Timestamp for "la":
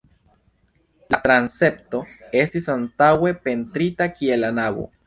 1.13-1.19, 4.49-4.55